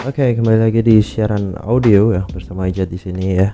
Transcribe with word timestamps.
Oke, 0.00 0.32
kembali 0.32 0.64
lagi 0.64 0.80
di 0.80 1.04
siaran 1.04 1.60
audio 1.60 2.08
ya 2.16 2.24
bersama 2.32 2.64
Ijat 2.64 2.88
di 2.88 2.96
sini 2.96 3.36
ya. 3.36 3.52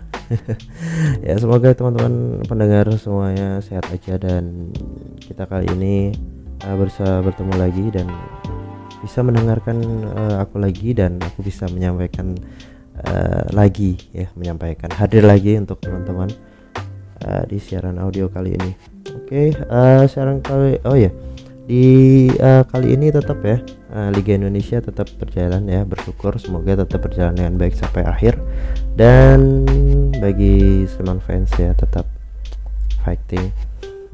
ya 1.26 1.34
semoga 1.42 1.74
teman-teman 1.74 2.38
pendengar 2.46 2.86
semuanya 3.02 3.58
sehat 3.58 3.90
aja 3.90 4.14
dan 4.14 4.70
kita 5.18 5.42
kali 5.42 5.66
ini 5.74 6.14
uh, 6.62 6.78
bisa 6.78 7.18
bertemu 7.26 7.50
lagi 7.58 7.90
dan 7.90 8.06
bisa 9.02 9.26
mendengarkan 9.26 9.82
uh, 10.14 10.38
aku 10.38 10.62
lagi 10.62 10.94
dan 10.94 11.18
aku 11.18 11.42
bisa 11.42 11.66
menyampaikan 11.66 12.38
uh, 13.10 13.42
lagi 13.50 13.98
ya 14.14 14.30
menyampaikan 14.38 14.94
hadir 14.94 15.26
lagi 15.26 15.58
untuk 15.58 15.82
teman-teman 15.82 16.30
uh, 17.26 17.42
di 17.50 17.58
siaran 17.58 17.98
audio 17.98 18.30
kali 18.30 18.54
ini. 18.54 18.70
Oke, 19.18 19.50
uh, 19.66 20.06
siaran 20.06 20.38
kali 20.46 20.78
oh 20.86 20.94
ya. 20.94 21.10
Di 21.66 22.30
uh, 22.38 22.62
kali 22.62 22.94
ini 22.94 23.10
tetap 23.10 23.42
ya 23.42 23.58
uh, 23.90 24.14
Liga 24.14 24.38
Indonesia 24.38 24.78
tetap 24.78 25.10
berjalan 25.18 25.66
ya 25.66 25.82
bersyukur. 25.82 26.38
Semoga 26.38 26.86
tetap 26.86 27.02
berjalan 27.02 27.34
dengan 27.34 27.58
baik 27.58 27.74
sampai 27.74 28.06
akhir. 28.06 28.38
Dan 28.94 29.66
bagi 30.22 30.86
Sleman 30.86 31.18
fans 31.18 31.50
ya 31.58 31.74
tetap 31.74 32.06
fighting. 33.02 33.50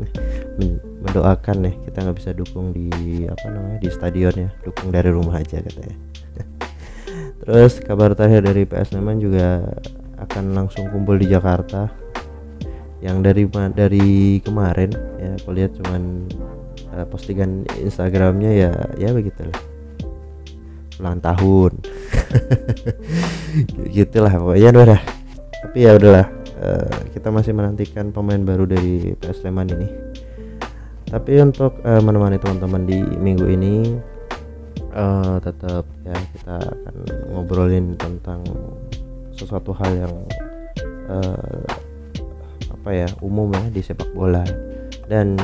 Mendoakan 1.04 1.68
nih 1.68 1.76
kita 1.84 2.08
nggak 2.08 2.16
bisa 2.16 2.32
dukung 2.32 2.72
di 2.72 3.28
apa 3.28 3.46
namanya 3.52 3.78
di 3.84 3.88
stadion 3.92 4.32
ya. 4.32 4.50
Dukung 4.64 4.88
dari 4.88 5.12
rumah 5.12 5.36
aja 5.36 5.60
katanya 5.60 5.96
terus 7.44 7.82
kabar 7.82 8.14
terakhir 8.16 8.48
dari 8.48 8.64
PS 8.64 8.96
Sleman 8.96 9.20
juga 9.20 9.60
akan 10.24 10.56
langsung 10.56 10.88
kumpul 10.88 11.20
di 11.20 11.28
Jakarta. 11.28 11.92
Yang 13.02 13.16
dari 13.20 13.42
dari 13.76 14.08
kemarin 14.40 14.94
ya 15.20 15.36
aku 15.36 15.50
lihat 15.52 15.74
cuman 15.76 16.30
uh, 16.94 17.06
postingan 17.08 17.64
Instagramnya 17.80 18.50
ya 18.52 18.72
ya 19.00 19.10
begitulah. 19.10 19.56
Ulang 21.00 21.18
tahun. 21.24 21.72
Gitulah 23.96 24.32
pokoknya 24.38 24.70
udah 24.72 25.02
tapi 25.62 25.78
ya 25.88 25.94
udahlah 25.96 26.26
uh, 26.58 26.96
kita 27.14 27.28
masih 27.30 27.52
menantikan 27.54 28.10
pemain 28.10 28.40
baru 28.42 28.66
dari 28.66 29.16
PS 29.18 29.46
Sleman 29.46 29.70
ini. 29.72 29.88
Tapi 31.12 31.32
untuk 31.44 31.76
uh, 31.84 32.00
menemani 32.00 32.40
teman-teman 32.40 32.88
di 32.88 32.98
minggu 33.20 33.46
ini 33.46 34.00
uh, 34.96 35.36
tetap 35.44 35.84
ya 36.08 36.16
kita 36.32 36.56
akan 36.56 36.94
ngobrolin 37.36 37.94
tentang 38.00 38.40
sesuatu 39.36 39.76
hal 39.76 39.92
yang 39.92 40.14
uh, 41.12 41.62
apa 42.72 42.90
ya 42.90 43.08
umum 43.20 43.52
ya 43.52 43.64
di 43.70 43.80
sepak 43.84 44.08
bola. 44.16 44.42
Dan 45.06 45.36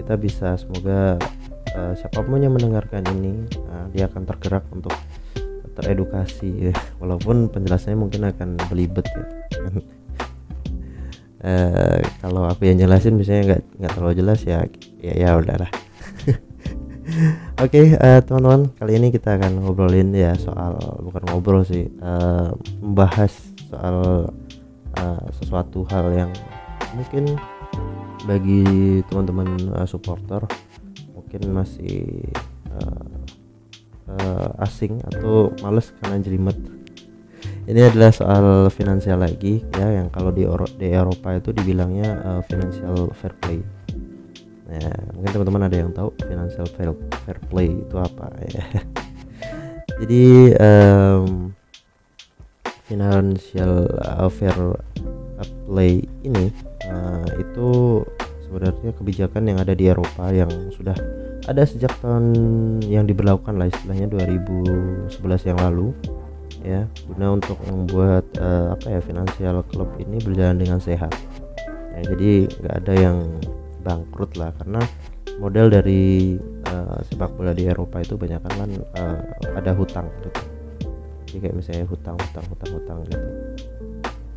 kita 0.00 0.16
bisa 0.16 0.56
semoga 0.56 1.20
uh, 1.76 1.92
siapa 1.92 2.24
pun 2.24 2.40
yang 2.40 2.56
mendengarkan 2.56 3.04
ini 3.20 3.44
uh, 3.68 3.86
dia 3.92 4.08
akan 4.08 4.24
tergerak 4.24 4.64
untuk 4.72 4.96
teredukasi 5.76 6.72
ya. 6.72 6.74
Walaupun 6.98 7.52
penjelasannya 7.52 7.98
mungkin 8.00 8.24
akan 8.32 8.56
belibet 8.72 9.04
ya. 9.12 9.24
Uh, 11.44 12.00
kalau 12.24 12.48
aku 12.48 12.64
yang 12.68 12.80
jelasin 12.80 13.20
misalnya 13.20 13.56
nggak 13.56 13.62
nggak 13.76 13.92
terlalu 13.92 14.14
jelas 14.16 14.40
ya 14.48 14.64
ya 15.04 15.14
ya 15.14 15.30
udahlah. 15.36 15.70
Oke 17.60 17.76
okay, 17.76 17.86
uh, 18.00 18.22
teman-teman 18.24 18.70
kali 18.80 18.96
ini 18.96 19.08
kita 19.12 19.36
akan 19.36 19.66
ngobrolin 19.66 20.14
ya 20.16 20.32
soal 20.40 20.78
bukan 21.04 21.22
ngobrol 21.28 21.66
sih 21.66 21.90
uh, 22.00 22.54
membahas 22.80 23.34
soal 23.68 24.30
uh, 24.96 25.24
sesuatu 25.42 25.82
hal 25.90 26.06
yang 26.14 26.30
mungkin 26.94 27.34
bagi 28.28 29.00
teman-teman 29.08 29.72
uh, 29.72 29.88
supporter 29.88 30.44
mungkin 31.16 31.40
masih 31.54 32.26
uh, 32.74 33.06
uh, 34.10 34.64
asing 34.66 35.00
atau 35.14 35.54
males 35.64 35.94
karena 36.00 36.20
jelimet. 36.20 36.58
Ini 37.70 37.86
adalah 37.86 38.10
soal 38.10 38.66
finansial 38.74 39.22
lagi 39.22 39.62
ya 39.78 40.02
yang 40.02 40.10
kalau 40.10 40.34
di, 40.34 40.42
Euro 40.42 40.66
di 40.66 40.90
Eropa 40.90 41.38
itu 41.38 41.54
dibilangnya 41.54 42.18
uh, 42.18 42.40
financial 42.42 43.14
fair 43.14 43.32
play. 43.38 43.62
Nah 44.66 44.90
mungkin 45.14 45.30
teman-teman 45.30 45.70
ada 45.70 45.76
yang 45.78 45.90
tahu 45.94 46.10
financial 46.18 46.66
fair, 46.74 46.90
fair 47.22 47.38
play 47.46 47.70
itu 47.70 47.94
apa 47.94 48.26
ya. 48.50 48.64
Jadi 50.02 50.56
um, 50.56 51.54
financial 52.90 53.86
fair 54.34 54.56
play 55.68 56.02
ini 56.26 56.69
uh, 56.90 57.26
itu 57.38 58.02
sebenarnya 58.50 58.90
kebijakan 58.98 59.42
yang 59.46 59.58
ada 59.62 59.72
di 59.78 59.86
Eropa 59.86 60.26
yang 60.34 60.50
sudah 60.74 60.98
ada 61.46 61.62
sejak 61.62 61.94
tahun 62.02 62.34
yang 62.84 63.06
diberlakukan 63.06 63.56
lah 63.56 63.70
istilahnya 63.70 64.10
2011 64.10 65.48
yang 65.48 65.58
lalu 65.62 65.94
ya. 66.66 66.84
Guna 67.06 67.38
untuk 67.38 67.56
membuat 67.64 68.26
uh, 68.42 68.74
apa 68.74 68.98
ya 68.98 69.00
finansial 69.00 69.62
klub 69.70 69.88
ini 70.02 70.18
berjalan 70.20 70.58
dengan 70.58 70.82
sehat. 70.82 71.14
Ya, 71.96 72.00
jadi 72.14 72.50
nggak 72.50 72.74
ada 72.84 72.94
yang 72.98 73.16
bangkrut 73.80 74.36
lah 74.36 74.52
karena 74.60 74.82
model 75.40 75.72
dari 75.72 76.36
uh, 76.68 76.98
sepak 77.08 77.32
bola 77.38 77.56
di 77.56 77.64
Eropa 77.70 78.02
itu 78.04 78.18
banyak 78.18 78.40
kan 78.44 78.70
uh, 78.98 79.18
ada 79.56 79.72
hutang 79.72 80.10
gitu. 80.20 80.30
Jadi 81.30 81.38
kayak 81.46 81.56
misalnya 81.56 81.86
hutang 81.86 82.18
hutang 82.18 82.46
hutang 82.50 82.70
hutang 82.74 82.98
gitu 83.06 83.28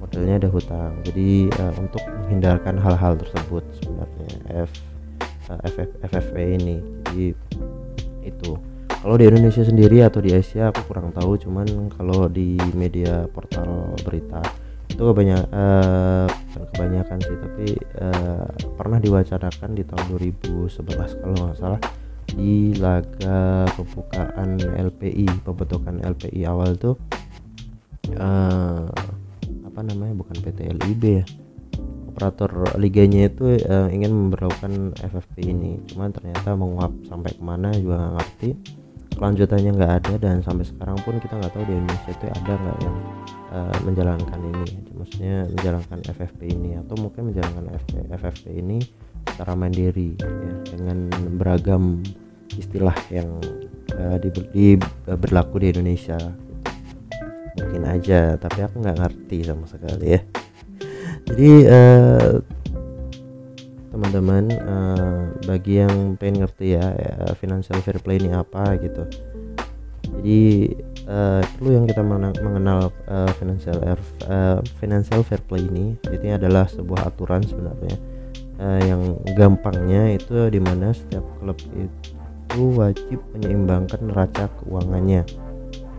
modelnya 0.03 0.35
ada 0.43 0.49
hutang. 0.51 0.93
Jadi 1.07 1.47
uh, 1.55 1.73
untuk 1.79 2.03
menghindarkan 2.03 2.75
hal-hal 2.75 3.15
tersebut 3.15 3.63
sebenarnya 3.79 4.27
F 4.67 4.71
eh, 5.47 5.59
FF, 5.71 5.89
FFP 6.11 6.35
ini. 6.59 6.77
Jadi 7.07 7.25
itu. 8.27 8.51
Kalau 9.03 9.19
di 9.19 9.27
Indonesia 9.27 9.63
sendiri 9.63 9.99
atau 9.99 10.23
di 10.23 10.31
Asia 10.35 10.71
aku 10.71 10.91
kurang 10.91 11.15
tahu. 11.15 11.39
Cuman 11.39 11.91
kalau 11.95 12.27
di 12.27 12.59
media 12.75 13.27
portal 13.31 13.95
berita 14.03 14.43
itu 14.93 15.01
kebanyakan 15.09 15.49
uh, 15.49 16.29
kebanyakan 16.69 17.17
sih 17.25 17.37
tapi 17.41 17.67
uh, 17.97 18.45
pernah 18.77 19.01
diwacanakan 19.01 19.73
di 19.73 19.83
tahun 19.89 20.05
2011 20.21 21.17
kalau 21.17 21.33
nggak 21.33 21.57
salah 21.57 21.81
di 22.29 22.77
laga 22.77 23.65
pembukaan 23.73 24.61
LPI 24.61 25.25
pembentukan 25.41 25.97
LPI 25.97 26.45
awal 26.45 26.77
tuh 26.77 26.95
uh, 28.21 28.85
apa 29.73 29.81
namanya 29.81 30.13
bukan 30.22 30.38
PT 30.38 30.69
LIB 30.69 31.03
ya. 31.17 31.25
Operator 32.13 32.78
liganya 32.78 33.25
itu 33.25 33.57
uh, 33.66 33.89
ingin 33.89 34.13
memperlakukan 34.13 34.94
FFP 35.01 35.50
ini. 35.50 35.81
Cuman 35.89 36.13
ternyata 36.13 36.53
menguap 36.53 36.94
sampai 37.09 37.34
ke 37.34 37.41
mana 37.41 37.73
juga 37.73 37.97
nggak 37.97 38.13
ngerti. 38.22 38.50
Kelanjutannya 39.17 39.72
nggak 39.73 39.94
ada 39.97 40.13
dan 40.22 40.45
sampai 40.45 40.69
sekarang 40.69 41.01
pun 41.01 41.17
kita 41.17 41.41
nggak 41.41 41.57
tahu 41.57 41.66
di 41.66 41.73
Indonesia 41.73 42.12
itu 42.13 42.25
ada 42.29 42.53
nggak 42.53 42.78
yang 42.85 42.97
uh, 43.50 43.78
menjalankan 43.81 44.39
ini. 44.45 44.66
Maksudnya 44.94 45.35
menjalankan 45.50 46.00
FFP 46.06 46.41
ini 46.53 46.69
atau 46.78 46.95
mungkin 47.01 47.33
menjalankan 47.33 47.66
FFP, 47.73 47.97
FFP 48.13 48.45
ini 48.53 48.78
secara 49.33 49.57
mandiri 49.57 50.13
ya 50.22 50.53
dengan 50.69 51.09
beragam 51.41 52.06
istilah 52.53 52.94
yang 53.09 53.41
uh, 53.97 54.22
di, 54.22 54.29
di, 54.53 54.66
berlaku 55.09 55.66
di 55.66 55.73
Indonesia 55.73 56.22
mungkin 57.59 57.83
aja 57.85 58.35
tapi 58.41 58.65
aku 58.65 58.81
nggak 58.81 58.99
ngerti 58.99 59.37
sama 59.45 59.65
sekali 59.69 60.17
ya. 60.17 60.21
Jadi 61.23 61.51
uh, 61.71 62.43
teman-teman 63.93 64.43
uh, 64.65 65.21
bagi 65.45 65.79
yang 65.79 66.17
pengen 66.17 66.43
ngerti 66.43 66.75
ya, 66.75 66.85
ya 66.97 67.13
financial 67.37 67.77
fair 67.85 68.01
play 68.01 68.17
ini 68.17 68.33
apa 68.33 68.75
gitu. 68.81 69.05
Jadi 70.03 70.41
uh, 71.07 71.41
perlu 71.57 71.69
yang 71.77 71.85
kita 71.87 72.01
mengenal 72.03 72.91
uh, 73.07 73.31
financial 73.37 73.77
uh, 73.85 74.59
financial 74.79 75.21
fair 75.23 75.41
play 75.45 75.63
ini 75.63 75.95
ini 76.11 76.35
adalah 76.35 76.67
sebuah 76.67 77.07
aturan 77.07 77.43
sebenarnya 77.45 77.95
uh, 78.59 78.79
yang 78.83 79.01
gampangnya 79.35 80.15
itu 80.15 80.49
di 80.51 80.59
mana 80.59 80.93
setiap 80.93 81.23
klub 81.39 81.57
itu 81.75 82.61
wajib 82.77 83.19
menyeimbangkan 83.33 83.99
neraca 84.06 84.45
keuangannya 84.61 85.25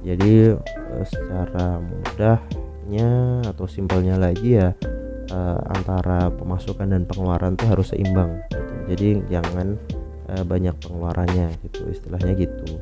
jadi 0.04 0.54
uh, 0.60 1.04
secara 1.08 1.80
mudahnya 1.80 3.40
atau 3.48 3.64
simpelnya 3.64 4.20
lagi 4.20 4.60
ya 4.60 4.76
uh, 5.32 5.60
antara 5.72 6.28
pemasukan 6.30 6.92
dan 6.92 7.02
pengeluaran 7.08 7.56
tuh 7.56 7.72
harus 7.72 7.90
seimbang 7.90 8.38
gitu. 8.52 8.74
jadi 8.92 9.08
jangan 9.32 9.80
uh, 10.28 10.44
banyak 10.44 10.76
pengeluarannya 10.84 11.48
gitu 11.64 11.88
istilahnya 11.88 12.36
gitu 12.36 12.78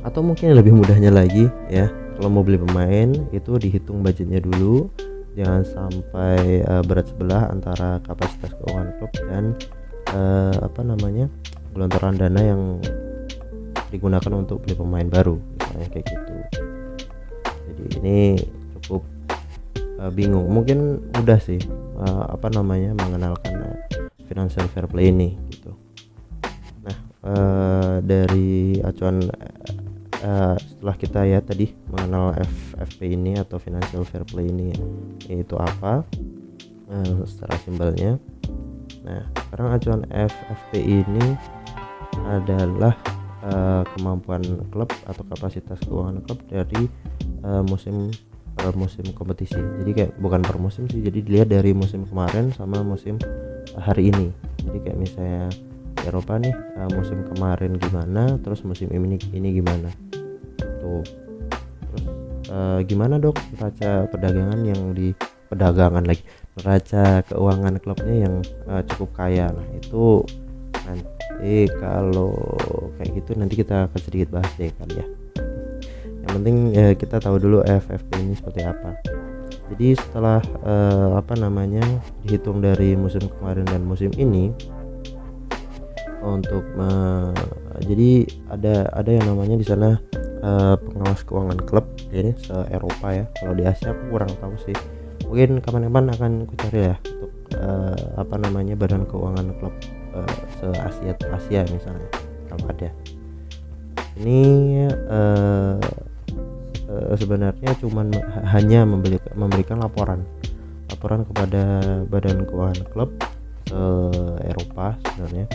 atau 0.00 0.24
mungkin 0.24 0.56
lebih 0.56 0.72
mudahnya 0.72 1.12
lagi 1.12 1.50
ya 1.68 1.90
kalau 2.16 2.30
mau 2.32 2.46
beli 2.46 2.56
pemain 2.56 3.10
itu 3.34 3.60
dihitung 3.60 4.00
budgetnya 4.00 4.40
dulu 4.40 4.88
jangan 5.34 5.62
sampai 5.66 6.64
uh, 6.64 6.82
berat 6.86 7.10
sebelah 7.10 7.50
antara 7.52 8.00
kapasitas 8.06 8.54
keuangan 8.60 8.88
klub 8.98 9.12
dan 9.28 9.44
uh, 10.14 10.56
apa 10.64 10.80
namanya 10.82 11.26
gelontoran 11.76 12.18
dana 12.18 12.40
yang 12.40 12.62
digunakan 13.90 14.32
untuk 14.38 14.62
beli 14.62 14.78
pemain 14.78 15.08
baru 15.10 15.36
misalnya 15.36 15.88
kayak 15.90 16.06
gitu. 16.06 16.34
Jadi 17.70 17.82
ini 18.02 18.18
cukup 18.78 19.02
uh, 20.00 20.10
bingung. 20.10 20.46
Mungkin 20.50 21.10
mudah 21.14 21.38
sih 21.38 21.60
uh, 21.98 22.24
apa 22.30 22.48
namanya 22.50 22.96
mengenalkan 22.96 23.54
uh, 23.60 23.78
financial 24.26 24.66
fair 24.70 24.86
play 24.86 25.10
ini 25.10 25.36
gitu. 25.52 25.74
Nah 26.86 26.96
uh, 27.26 27.94
dari 28.02 28.78
acuan 28.82 29.26
uh, 30.22 30.56
setelah 30.58 30.96
kita 30.96 31.20
ya 31.26 31.38
tadi 31.44 31.70
mengenal 31.90 32.34
FFP 32.38 33.14
ini 33.14 33.36
atau 33.38 33.58
financial 33.58 34.06
fair 34.06 34.24
play 34.26 34.48
ini 34.48 34.72
itu 35.28 35.54
apa 35.58 36.06
uh, 36.90 37.22
secara 37.26 37.54
simbolnya. 37.62 38.18
Nah 39.06 39.22
sekarang 39.46 39.68
acuan 39.74 40.02
FFP 40.10 40.72
ini 40.82 41.26
adalah 42.26 42.92
uh, 43.44 43.82
kemampuan 43.96 44.42
klub 44.68 44.90
atau 45.06 45.22
kapasitas 45.28 45.80
keuangan 45.84 46.20
klub 46.24 46.40
dari 46.48 46.88
uh, 47.44 47.64
musim 47.64 48.12
per 48.56 48.76
musim 48.76 49.06
kompetisi. 49.16 49.56
Jadi 49.56 49.90
kayak 49.96 50.12
bukan 50.20 50.44
per 50.44 50.60
musim 50.60 50.84
sih 50.90 51.00
jadi 51.00 51.18
dilihat 51.24 51.48
dari 51.48 51.72
musim 51.72 52.04
kemarin 52.04 52.52
sama 52.52 52.84
musim 52.84 53.16
hari 53.78 54.12
ini. 54.12 54.28
Jadi 54.66 54.78
kayak 54.84 54.98
misalnya 54.98 55.44
Eropa 56.04 56.36
nih 56.40 56.52
uh, 56.52 56.90
musim 56.92 57.24
kemarin 57.32 57.76
gimana 57.80 58.36
terus 58.40 58.60
musim 58.64 58.92
ini 58.92 59.16
ini 59.32 59.48
gimana. 59.56 59.88
Tuh. 60.80 61.04
Terus 61.80 62.04
uh, 62.52 62.78
gimana 62.84 63.16
dok 63.16 63.36
neraca 63.56 64.08
perdagangan 64.12 64.60
yang 64.64 64.92
di 64.92 65.12
perdagangan 65.50 66.06
lagi 66.06 66.22
neraca 66.60 67.26
keuangan 67.26 67.74
klubnya 67.82 68.16
yang 68.28 68.34
uh, 68.68 68.82
cukup 68.92 69.10
kaya. 69.16 69.48
Nah 69.50 69.66
itu 69.76 70.24
nanti 70.84 71.19
kalau 71.80 72.36
kayak 73.00 73.10
gitu 73.16 73.32
nanti 73.36 73.54
kita 73.60 73.88
akan 73.88 74.00
sedikit 74.00 74.28
bahas 74.36 74.52
deh 74.60 74.68
kali 74.76 75.00
ya. 75.00 75.06
Yang 76.20 76.32
penting 76.36 76.56
ya, 76.76 76.86
kita 76.94 77.16
tahu 77.18 77.40
dulu 77.40 77.58
FFP 77.64 78.10
ini 78.20 78.34
seperti 78.36 78.60
apa. 78.62 78.94
Jadi 79.70 79.94
setelah 79.94 80.42
uh, 80.66 81.14
apa 81.14 81.38
namanya 81.38 81.82
dihitung 82.26 82.58
dari 82.58 82.98
musim 82.98 83.22
kemarin 83.38 83.62
dan 83.70 83.86
musim 83.86 84.10
ini 84.18 84.50
untuk 86.20 86.66
uh, 86.76 87.32
jadi 87.86 88.28
ada 88.50 88.90
ada 88.92 89.10
yang 89.10 89.30
namanya 89.30 89.56
di 89.56 89.64
sana 89.64 89.96
uh, 90.42 90.74
pengawas 90.76 91.22
keuangan 91.24 91.60
klub 91.64 91.86
ini 92.10 92.34
se 92.36 92.54
Eropa 92.74 93.14
ya. 93.14 93.24
Kalau 93.38 93.54
di 93.54 93.64
Asia 93.64 93.94
aku 93.94 94.18
kurang 94.18 94.32
tahu 94.42 94.54
sih. 94.66 94.76
Mungkin 95.30 95.62
kapan-kapan 95.62 96.04
akan 96.18 96.32
aku 96.50 96.54
cari 96.58 96.90
ya 96.90 96.96
uh, 97.56 97.96
apa 98.20 98.34
namanya 98.38 98.74
badan 98.76 99.06
keuangan 99.08 99.50
klub 99.58 99.74
uh, 100.14 100.34
se 100.60 100.66
Asia 100.70 101.14
Asia 101.30 101.60
misalnya 101.70 102.08
kalau 102.50 102.66
ada. 102.70 102.90
Ini 104.20 104.42
uh, 105.08 105.78
uh, 106.90 107.14
sebenarnya 107.16 107.72
cuman 107.80 108.12
hanya 108.50 108.84
membeli, 108.84 109.16
memberikan 109.32 109.80
laporan. 109.80 110.26
Laporan 110.90 111.22
kepada 111.24 111.62
badan 112.10 112.44
keuangan 112.44 112.82
klub 112.90 113.10
uh, 113.72 114.36
Eropa 114.42 114.98
sebenarnya. 115.06 115.46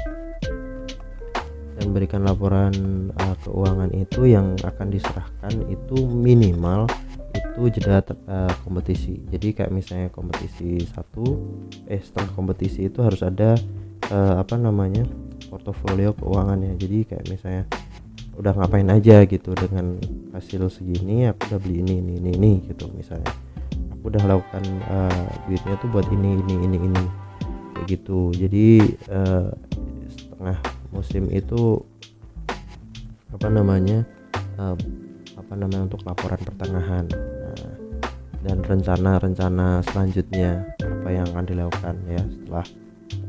Dan 1.76 1.92
berikan 1.92 2.24
laporan 2.24 2.72
uh, 3.20 3.36
keuangan 3.44 3.92
itu 3.92 4.32
yang 4.32 4.56
akan 4.64 4.88
diserahkan 4.88 5.54
itu 5.68 6.08
minimal 6.08 6.88
itu 7.56 7.80
jeda 7.80 8.04
uh, 8.28 8.52
kompetisi. 8.68 9.16
Jadi 9.32 9.56
kayak 9.56 9.72
misalnya 9.72 10.12
kompetisi 10.12 10.84
satu 10.92 11.40
eh 11.88 12.04
setelah 12.04 12.28
kompetisi 12.36 12.92
itu 12.92 13.00
harus 13.00 13.24
ada 13.24 13.56
uh, 14.12 14.44
apa 14.44 14.60
namanya 14.60 15.08
portofolio 15.48 16.12
keuangannya. 16.20 16.76
Jadi 16.76 17.08
kayak 17.08 17.26
misalnya 17.32 17.64
udah 18.36 18.52
ngapain 18.52 18.92
aja 18.92 19.24
gitu 19.24 19.56
dengan 19.56 19.96
hasil 20.36 20.68
segini 20.68 21.32
aku 21.32 21.48
udah 21.48 21.60
beli 21.64 21.80
ini 21.80 21.94
ini 22.04 22.14
ini, 22.20 22.32
ini 22.36 22.52
gitu 22.68 22.92
misalnya. 22.92 23.32
Aku 23.96 24.12
udah 24.12 24.24
lakukan 24.28 24.64
uh, 24.92 25.28
duitnya 25.48 25.80
tuh 25.80 25.88
buat 25.96 26.08
ini 26.12 26.44
ini 26.44 26.56
ini 26.60 26.78
ini. 26.92 27.04
Kayak 27.72 27.86
gitu. 27.88 28.36
Jadi 28.36 28.84
uh, 29.08 29.48
setengah 30.12 30.60
musim 30.92 31.32
itu 31.32 31.80
apa 33.32 33.48
namanya 33.48 34.04
uh, 34.60 34.76
apa 35.40 35.54
namanya 35.56 35.88
untuk 35.88 36.04
laporan 36.04 36.40
pertengahan 36.44 37.08
dan 38.46 38.62
rencana-rencana 38.62 39.82
selanjutnya 39.90 40.62
apa 40.78 41.10
yang 41.10 41.26
akan 41.34 41.46
dilakukan 41.50 41.96
ya 42.06 42.22
setelah 42.30 42.66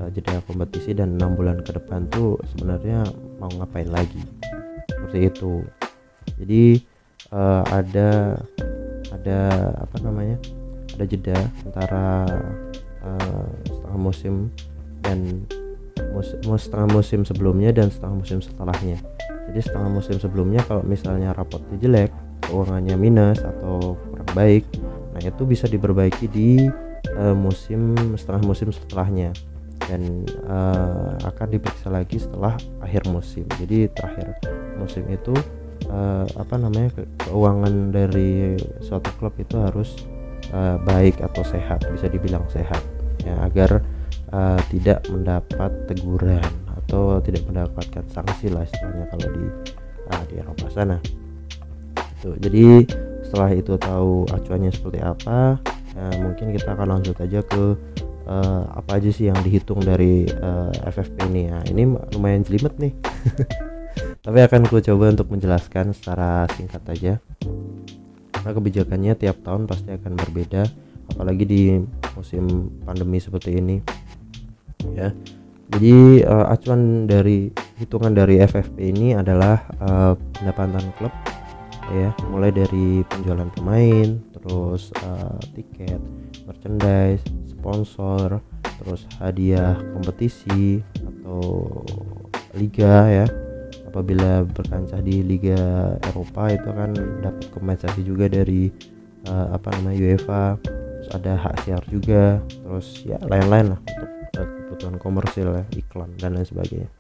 uh, 0.01 0.09
jeda 0.13 0.45
kompetisi 0.45 0.93
dan 0.93 1.17
enam 1.17 1.33
bulan 1.33 1.65
ke 1.65 1.73
depan 1.73 2.05
tuh 2.13 2.37
sebenarnya 2.53 3.09
mau 3.41 3.49
ngapain 3.57 3.89
lagi? 3.89 4.21
Seperti 4.93 5.19
itu. 5.33 5.65
Jadi 6.37 6.65
uh, 7.33 7.65
ada 7.73 8.37
ada 9.09 9.41
apa 9.81 9.97
namanya 10.05 10.37
ada 10.97 11.05
jeda 11.09 11.39
antara 11.65 12.29
uh, 13.01 13.49
setengah 13.65 14.01
musim 14.01 14.53
dan 15.01 15.49
musim, 16.13 16.41
setengah 16.45 16.89
musim 16.93 17.21
sebelumnya 17.25 17.73
dan 17.73 17.89
setengah 17.89 18.21
musim 18.21 18.39
setelahnya. 18.45 19.01
Jadi 19.53 19.61
setengah 19.65 19.91
musim 19.97 20.17
sebelumnya 20.21 20.61
kalau 20.67 20.83
misalnya 20.85 21.33
rapotnya 21.33 21.79
jelek 21.81 22.11
keuangannya 22.47 22.97
minus 22.99 23.41
atau 23.43 23.95
baik. 24.37 24.69
Nah 25.17 25.21
itu 25.25 25.49
bisa 25.49 25.65
diperbaiki 25.65 26.29
di 26.29 26.69
uh, 27.17 27.33
musim 27.33 27.97
setengah 28.21 28.45
musim 28.45 28.69
setelahnya. 28.69 29.33
Dan 29.87 30.27
uh, 30.51 31.15
akan 31.25 31.47
diperiksa 31.57 31.89
lagi 31.89 32.21
setelah 32.21 32.59
akhir 32.83 33.07
musim. 33.09 33.49
Jadi 33.57 33.87
terakhir 33.95 34.35
musim 34.77 35.07
itu 35.09 35.33
uh, 35.89 36.27
apa 36.37 36.59
namanya 36.59 36.91
ke 36.91 37.03
keuangan 37.29 37.95
dari 37.95 38.59
suatu 38.83 39.09
klub 39.17 39.33
itu 39.39 39.55
harus 39.57 39.95
uh, 40.51 40.77
baik 40.83 41.23
atau 41.23 41.47
sehat 41.47 41.87
bisa 41.95 42.11
dibilang 42.11 42.43
sehat. 42.51 42.83
Ya 43.23 43.39
agar 43.47 43.81
uh, 44.35 44.59
tidak 44.75 45.07
mendapat 45.07 45.71
teguran 45.87 46.43
atau 46.83 47.23
tidak 47.23 47.47
mendapatkan 47.47 48.05
sanksi 48.11 48.51
lah 48.51 48.67
istilahnya 48.67 49.07
kalau 49.15 49.29
di 49.31 49.45
uh, 50.11 50.25
di 50.27 50.35
Eropa 50.43 50.67
sana. 50.75 50.99
Itu 52.19 52.35
jadi 52.43 52.83
setelah 53.27 53.51
itu 53.51 53.75
tahu 53.75 54.31
acuannya 54.31 54.71
seperti 54.71 55.03
apa 55.03 55.59
uh, 55.99 56.17
mungkin 56.23 56.55
kita 56.55 56.79
akan 56.79 56.97
lanjut 56.97 57.19
aja 57.19 57.43
ke 57.43 57.75
uh, 58.27 58.63
apa 58.75 58.99
aja 59.01 59.11
sih 59.11 59.31
yang 59.31 59.39
dihitung 59.41 59.81
dari 59.81 60.27
uh, 60.43 60.69
eh, 60.71 60.91
FFP 60.93 61.17
ini 61.31 61.43
ya. 61.49 61.59
Ini 61.67 61.83
lumayan 62.19 62.43
jelimet 62.43 62.75
nih. 62.77 62.93
Tapi 64.27 64.39
akan 64.43 64.67
ku 64.67 64.83
coba 64.83 65.15
untuk 65.15 65.31
menjelaskan 65.31 65.95
secara 65.95 66.45
singkat 66.59 66.83
aja. 66.91 67.13
Karena 68.35 68.51
kebijakannya 68.53 69.13
tiap 69.17 69.41
tahun 69.43 69.71
pasti 69.71 69.95
akan 69.95 70.13
berbeda 70.19 70.67
apalagi 71.07 71.45
di 71.47 71.63
musim 72.19 72.71
pandemi 72.83 73.23
seperti 73.23 73.63
ini 73.63 73.79
ya. 74.95 75.15
Jadi 75.67 76.23
uh, 76.23 76.47
acuan 76.47 77.11
dari 77.11 77.51
hitungan 77.79 78.15
dari 78.15 78.39
FFP 78.39 78.95
ini 78.95 79.19
adalah 79.19 79.67
uh, 79.83 80.15
pendapatan 80.39 80.95
klub 80.95 81.11
ya 81.95 82.11
mulai 82.31 82.51
dari 82.51 83.07
penjualan 83.07 83.47
pemain 83.55 84.19
terus 84.35 84.91
uh, 85.07 85.39
tiket 85.55 86.03
merchandise 86.47 87.23
sponsor 87.47 88.43
terus 88.83 89.09
hadiah 89.19 89.75
kompetisi 89.95 90.83
atau 91.01 91.67
liga 92.57 93.25
ya. 93.25 93.27
Apabila 93.87 94.45
berkancah 94.45 95.01
di 95.01 95.25
liga 95.25 95.97
Eropa 96.13 96.53
itu 96.53 96.69
kan 96.69 96.93
dapat 97.25 97.49
kompensasi 97.49 98.05
juga 98.05 98.29
dari 98.29 98.69
uh, 99.25 99.57
apa 99.57 99.73
namanya 99.81 99.97
UEFA. 100.05 100.61
Terus 100.61 101.09
ada 101.17 101.33
hak 101.39 101.55
siar 101.65 101.83
juga 101.89 102.45
terus 102.45 103.07
ya 103.09 103.17
lain-lain 103.25 103.73
lah 103.73 103.81
untuk 103.81 104.11
uh, 104.37 104.49
kebutuhan 104.69 104.97
komersil 105.01 105.49
ya 105.55 105.65
iklan 105.73 106.11
dan 106.21 106.37
lain 106.37 106.45
sebagainya 106.45 106.91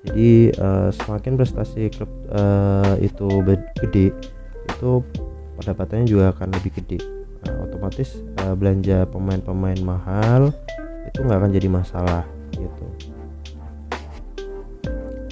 jadi 0.00 0.56
uh, 0.56 0.88
semakin 0.96 1.36
prestasi 1.36 1.92
klub 1.92 2.08
uh, 2.32 2.96
itu 3.04 3.28
gede 3.84 4.16
itu 4.64 4.90
pendapatannya 5.60 6.06
juga 6.08 6.32
akan 6.32 6.56
lebih 6.56 6.72
gede. 6.80 6.98
Nah, 7.44 7.68
otomatis 7.68 8.16
uh, 8.40 8.56
belanja 8.56 9.04
pemain-pemain 9.12 9.80
mahal 9.84 10.56
itu 11.04 11.20
nggak 11.20 11.38
akan 11.40 11.52
jadi 11.52 11.68
masalah 11.68 12.24
gitu. 12.56 12.84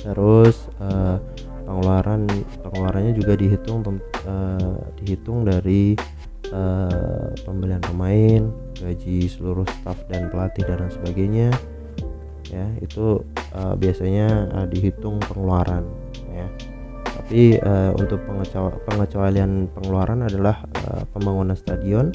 Terus 0.05 0.69
uh, 0.85 1.17
pengeluaran 1.65 2.29
pengeluarannya 2.61 3.13
juga 3.17 3.41
dihitung 3.41 3.81
uh, 4.29 4.81
dihitung 5.01 5.49
dari 5.49 5.97
uh, 6.53 7.33
pembelian 7.45 7.81
pemain 7.81 8.53
gaji 8.77 9.29
seluruh 9.33 9.65
staff 9.81 9.97
dan 10.13 10.29
pelatih 10.29 10.65
dan 10.69 10.93
sebagainya. 10.93 11.53
Ya 12.49 12.69
itu 12.81 13.25
uh, 13.55 13.75
biasanya 13.79 14.29
uh, 14.53 14.67
dihitung 14.69 15.21
pengeluaran 15.25 15.85
ya. 16.33 16.47
Tapi 17.09 17.61
uh, 17.61 17.93
untuk 17.99 18.25
pengecualian 18.89 19.69
pengeluaran 19.77 20.25
adalah 20.25 20.65
uh, 20.89 21.05
pembangunan 21.13 21.53
stadion 21.53 22.09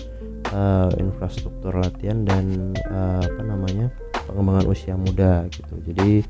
uh, 0.54 0.90
infrastruktur 0.98 1.74
latihan 1.78 2.26
dan 2.26 2.74
uh, 2.90 3.22
apa 3.22 3.42
namanya 3.46 3.94
pengembangan 4.26 4.66
usia 4.70 4.96
muda 4.98 5.46
gitu. 5.54 5.76
Jadi 5.92 6.26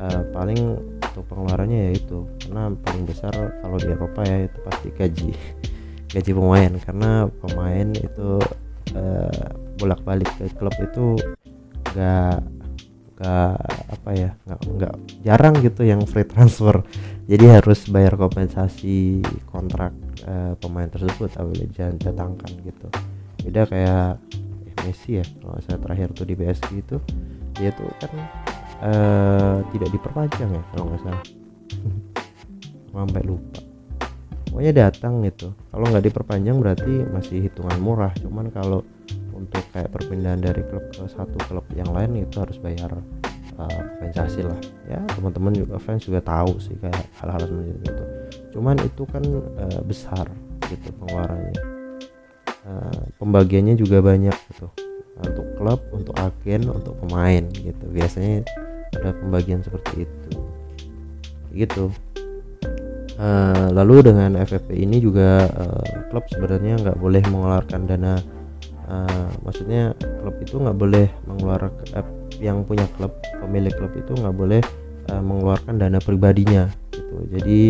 uh, 0.00 0.22
paling 0.32 0.60
untuk 1.12 1.24
pengeluarannya 1.28 1.92
yaitu 1.92 2.24
karena 2.46 2.72
paling 2.80 3.04
besar 3.04 3.32
kalau 3.60 3.76
di 3.76 3.88
Eropa 3.92 4.24
ya 4.24 4.48
itu 4.48 4.58
pasti 4.64 4.88
gaji 4.96 5.30
gaji 6.14 6.30
pemain. 6.32 6.72
Karena 6.80 7.10
pemain 7.28 7.88
itu 7.92 8.30
uh, 8.96 9.44
bolak-balik 9.76 10.30
ke 10.40 10.48
klub 10.56 10.72
itu 10.80 11.20
gak 11.92 12.40
nggak 13.22 13.54
apa 13.94 14.10
ya 14.18 14.30
nggak 14.42 14.60
nggak 14.66 14.94
jarang 15.22 15.54
gitu 15.62 15.82
yang 15.86 16.02
free 16.02 16.26
transfer. 16.26 16.82
Jadi 17.30 17.46
harus 17.46 17.86
bayar 17.86 18.18
kompensasi 18.18 19.22
kontrak 19.46 19.94
uh, 20.26 20.58
pemain 20.58 20.90
tersebut 20.90 21.30
apabila 21.38 21.70
jangan 21.70 22.02
datangkan 22.02 22.50
gitu. 22.66 22.86
Beda 23.46 23.62
kayak 23.70 24.18
eh, 24.66 24.76
Messi 24.82 25.22
ya 25.22 25.26
kalau 25.38 25.54
saya 25.62 25.78
terakhir 25.78 26.10
tuh 26.18 26.26
di 26.26 26.34
PSG 26.34 26.68
itu 26.82 26.96
dia 27.54 27.70
tuh 27.70 27.86
kan 28.02 28.12
uh, 28.82 29.58
tidak 29.70 29.88
diperpanjang 29.94 30.50
ya 30.50 30.62
kalau 30.74 30.84
nggak 30.90 31.00
salah. 31.06 31.24
Sampai 32.92 33.22
lupa. 33.22 33.60
Pokoknya 34.50 34.72
datang 34.90 35.22
gitu. 35.24 35.54
Kalau 35.70 35.86
nggak 35.88 36.04
diperpanjang 36.10 36.58
berarti 36.58 37.06
masih 37.08 37.48
hitungan 37.48 37.78
murah. 37.78 38.12
Cuman 38.18 38.50
kalau 38.52 38.82
untuk 39.34 39.64
kayak 39.72 39.90
perpindahan 39.90 40.40
dari 40.40 40.62
klub 40.68 40.84
ke 40.92 41.04
satu 41.10 41.36
klub 41.48 41.66
yang 41.74 41.90
lain 41.90 42.24
itu 42.24 42.36
harus 42.38 42.56
bayar 42.60 42.92
uh, 43.58 43.82
lah. 44.46 44.60
Ya 44.88 45.00
teman-teman 45.16 45.52
juga 45.52 45.76
fans 45.80 46.04
juga 46.04 46.20
tahu 46.24 46.58
sih 46.60 46.76
kayak 46.80 47.04
hal-hal 47.20 47.42
seperti 47.44 47.72
itu. 47.84 48.04
Cuman 48.56 48.76
itu 48.80 49.02
kan 49.08 49.22
uh, 49.58 49.80
besar 49.84 50.26
gitu 50.68 50.88
pengeluarannya. 51.00 51.56
Uh, 52.62 53.02
pembagiannya 53.18 53.74
juga 53.74 54.00
banyak 54.00 54.36
gitu. 54.52 54.68
Untuk 55.22 55.46
klub 55.60 55.80
untuk 55.92 56.14
agen 56.18 56.66
untuk 56.72 56.96
pemain 57.04 57.44
gitu. 57.52 57.84
Biasanya 57.92 58.46
ada 58.96 59.10
pembagian 59.16 59.60
seperti 59.64 60.08
itu. 60.08 60.30
Gitu. 61.52 61.84
Uh, 63.22 63.68
lalu 63.76 64.08
dengan 64.08 64.34
FFP 64.40 64.82
ini 64.82 64.98
juga 64.98 65.46
uh, 65.46 66.08
klub 66.10 66.24
sebenarnya 66.32 66.80
nggak 66.80 66.98
boleh 66.98 67.22
mengeluarkan 67.28 67.84
dana 67.86 68.18
uh, 68.92 69.28
maksudnya 69.42 69.96
klub 70.20 70.36
itu 70.44 70.60
nggak 70.60 70.76
boleh 70.76 71.06
mengeluarkan 71.24 71.72
uh, 71.96 72.06
yang 72.38 72.62
punya 72.68 72.84
klub 73.00 73.12
pemilik 73.40 73.72
klub 73.72 73.92
itu 73.96 74.12
nggak 74.12 74.36
boleh 74.36 74.60
uh, 75.08 75.22
mengeluarkan 75.24 75.80
dana 75.80 75.98
pribadinya 75.98 76.68
gitu. 76.92 77.16
Jadi 77.32 77.60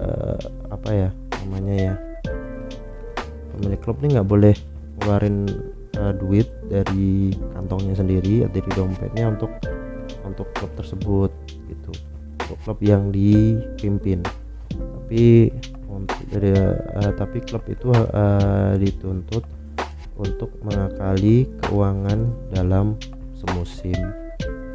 uh, 0.00 0.40
apa 0.72 0.90
ya 0.90 1.08
namanya 1.44 1.74
ya 1.76 1.94
pemilik 3.54 3.80
klub 3.84 4.00
ini 4.00 4.16
nggak 4.16 4.28
boleh 4.28 4.54
ngeluarin 4.98 5.36
uh, 6.00 6.12
duit 6.16 6.48
dari 6.66 7.34
kantongnya 7.54 7.94
sendiri 7.98 8.48
atau 8.48 8.56
dari 8.56 8.70
dompetnya 8.72 9.24
untuk 9.36 9.52
untuk 10.24 10.48
klub 10.56 10.72
tersebut 10.78 11.30
gitu. 11.68 11.92
Untuk 12.48 12.58
klub 12.64 12.78
yang 12.80 13.12
dipimpin. 13.12 14.24
Tapi 14.72 15.50
untuk 15.88 16.20
dari 16.30 16.52
uh, 16.54 17.12
tapi 17.16 17.42
klub 17.42 17.64
itu 17.66 17.90
uh, 17.90 18.76
dituntut 18.78 19.57
untuk 20.18 20.50
mengakali 20.66 21.46
keuangan 21.64 22.28
dalam 22.50 22.98
semusim. 23.38 23.96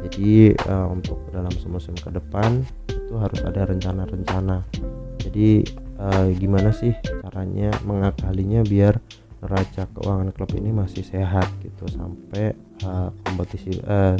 Jadi 0.04 0.52
uh, 0.68 0.88
untuk 0.92 1.16
dalam 1.32 1.52
semusim 1.60 1.96
ke 1.96 2.12
depan 2.12 2.64
itu 2.88 3.14
harus 3.16 3.40
ada 3.44 3.68
rencana-rencana. 3.68 4.64
Jadi 5.20 5.64
uh, 6.00 6.28
gimana 6.36 6.72
sih 6.72 6.92
caranya 7.24 7.72
mengakalinya 7.84 8.60
biar 8.64 9.00
neraca 9.44 9.84
keuangan 9.92 10.32
klub 10.32 10.56
ini 10.56 10.72
masih 10.72 11.04
sehat 11.04 11.48
gitu 11.60 11.84
sampai 11.92 12.56
uh, 12.84 13.12
kompetisi 13.28 13.76
uh, 13.84 14.16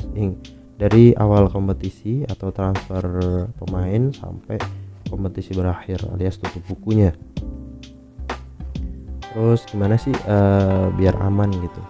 dari 0.77 1.17
awal 1.17 1.49
kompetisi 1.49 2.29
atau 2.29 2.53
transfer 2.53 3.05
pemain 3.57 4.13
sampai 4.13 4.61
kompetisi 5.09 5.57
berakhir 5.57 6.05
alias 6.13 6.37
tutup 6.37 6.61
bukunya 6.69 7.15
terus 9.35 9.67
gimana 9.67 9.99
sih 9.99 10.15
uh, 10.31 10.95
biar 10.95 11.19
aman 11.19 11.51
gitu? 11.51 11.83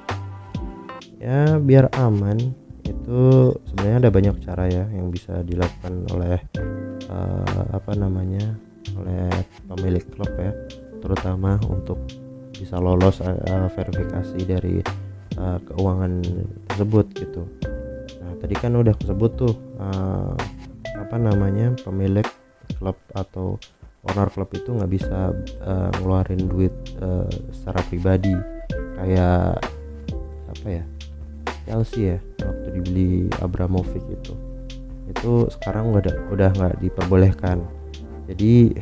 Ya 1.20 1.60
biar 1.60 1.92
aman 2.00 2.40
itu 2.88 3.52
sebenarnya 3.68 4.08
ada 4.08 4.10
banyak 4.12 4.36
cara 4.40 4.64
ya 4.72 4.88
yang 4.88 5.12
bisa 5.12 5.44
dilakukan 5.44 6.08
oleh 6.16 6.40
uh, 7.12 7.64
apa 7.76 7.92
namanya 7.92 8.56
oleh 8.96 9.28
pemilik 9.68 10.04
klub 10.08 10.32
ya. 10.40 10.56
Terutama 11.04 11.60
untuk 11.68 12.00
bisa 12.56 12.80
lolos 12.80 13.20
uh, 13.20 13.68
verifikasi 13.76 14.40
dari 14.48 14.80
uh, 15.36 15.60
keuangan 15.68 16.24
tersebut 16.72 17.06
gitu. 17.12 17.44
Tadi 18.44 18.60
kan 18.60 18.76
udah 18.76 18.92
sebut 19.04 19.32
tuh 19.40 19.56
uh, 19.80 20.36
apa 21.00 21.16
namanya 21.16 21.72
pemilik 21.80 22.24
klub 22.76 22.96
atau 23.16 23.56
owner 24.10 24.28
klub 24.28 24.50
itu 24.52 24.68
nggak 24.68 24.92
bisa 24.92 25.32
uh, 25.64 25.88
ngeluarin 26.00 26.44
duit 26.48 26.74
uh, 27.00 27.28
secara 27.52 27.80
pribadi. 27.88 28.34
Kayak 28.94 29.60
apa 30.54 30.66
ya 30.70 30.84
Chelsea 31.64 32.14
ya 32.14 32.18
waktu 32.44 32.68
dibeli 32.80 33.28
Abramovich 33.40 34.04
itu. 34.06 34.34
Itu 35.08 35.48
sekarang 35.60 35.92
udah 35.92 36.14
udah 36.32 36.48
nggak 36.52 36.74
diperbolehkan. 36.80 37.64
Jadi 38.28 38.76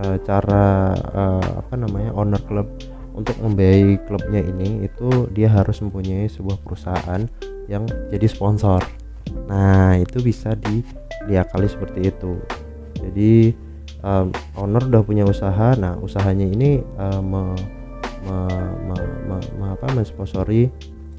uh, 0.00 0.16
cara 0.24 0.92
uh, 0.96 1.50
apa 1.64 1.74
namanya 1.76 2.12
owner 2.16 2.40
klub 2.44 2.68
untuk 3.16 3.36
membiayai 3.40 3.96
klubnya 4.04 4.44
ini 4.44 4.84
itu 4.84 5.28
dia 5.32 5.48
harus 5.48 5.80
mempunyai 5.80 6.28
sebuah 6.28 6.60
perusahaan 6.60 7.24
yang 7.66 7.88
jadi 8.12 8.28
sponsor. 8.28 8.84
Nah 9.48 9.96
itu 9.96 10.20
bisa 10.20 10.52
di 10.52 10.84
diakali 11.26 11.66
seperti 11.66 12.12
itu. 12.12 12.36
Jadi 13.00 13.65
um, 14.06 14.30
owner 14.54 14.82
udah 14.86 15.02
punya 15.02 15.26
usaha. 15.26 15.74
Nah 15.74 15.98
usahanya 15.98 16.46
ini 16.46 16.80
uh, 16.96 17.18
me, 17.18 17.58
me, 18.22 18.38
me, 18.86 18.96
me, 19.26 19.36
me, 19.58 19.66
apa 19.74 19.90
mensponsori 19.90 20.70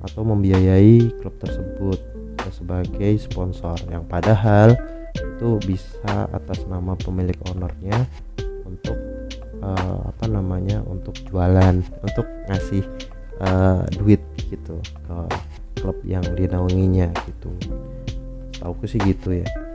atau 0.07 0.23
membiayai 0.23 1.11
klub 1.19 1.35
tersebut 1.43 1.99
sebagai 2.47 3.19
sponsor 3.19 3.75
yang 3.91 4.07
padahal 4.07 4.71
itu 5.11 5.59
bisa 5.67 6.31
atas 6.31 6.63
nama 6.71 6.95
pemilik 6.95 7.35
ownernya 7.51 8.07
untuk 8.63 8.95
uh, 9.59 9.99
apa 10.07 10.25
namanya 10.31 10.79
untuk 10.87 11.11
jualan 11.27 11.83
untuk 11.83 12.23
ngasih 12.47 12.87
uh, 13.43 13.83
duit 13.99 14.23
gitu 14.47 14.79
ke 14.79 15.17
klub 15.83 15.97
yang 16.07 16.23
dinaunginya 16.39 17.11
gitu. 17.27 17.51
Tahu 18.63 18.73
sih 18.87 19.01
gitu 19.03 19.43
ya 19.43 19.66